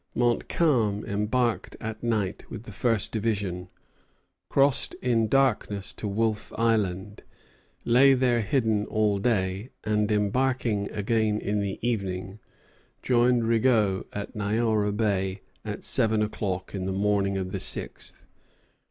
Montcalm 0.15 1.05
embarked 1.05 1.75
at 1.79 2.01
night 2.01 2.49
with 2.49 2.63
the 2.63 2.71
first 2.71 3.11
division, 3.11 3.69
crossed 4.49 4.95
in 4.95 5.27
darkness 5.27 5.93
to 5.93 6.07
Wolf 6.07 6.51
Island, 6.57 7.21
lay 7.85 8.15
there 8.15 8.41
hidden 8.41 8.87
all 8.87 9.19
day, 9.19 9.69
and 9.83 10.11
embarking 10.11 10.89
again 10.89 11.39
in 11.39 11.59
the 11.59 11.77
evening, 11.87 12.39
joined 13.03 13.43
Rigaud 13.47 14.07
at 14.11 14.33
Niaouré 14.33 14.97
Bay 14.97 15.41
at 15.63 15.83
seven 15.83 16.23
o'clock 16.23 16.73
in 16.73 16.87
the 16.87 16.91
morning 16.91 17.37
of 17.37 17.51
the 17.51 17.59
sixth. 17.59 18.25